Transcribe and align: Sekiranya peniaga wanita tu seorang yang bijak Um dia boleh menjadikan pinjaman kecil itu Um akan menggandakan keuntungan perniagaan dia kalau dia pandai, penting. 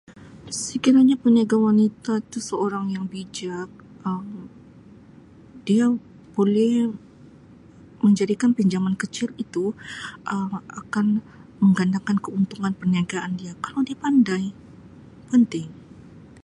Sekiranya 0.63 1.15
peniaga 1.23 1.57
wanita 1.67 2.13
tu 2.31 2.39
seorang 2.49 2.85
yang 2.95 3.05
bijak 3.13 3.69
Um 4.09 4.25
dia 5.67 5.85
boleh 6.35 6.71
menjadikan 8.05 8.51
pinjaman 8.57 8.95
kecil 9.01 9.29
itu 9.43 9.63
Um 10.33 10.49
akan 10.81 11.05
menggandakan 11.63 12.17
keuntungan 12.25 12.73
perniagaan 12.79 13.31
dia 13.41 13.53
kalau 13.65 13.79
dia 13.87 13.97
pandai, 14.03 14.43
penting. 15.29 15.69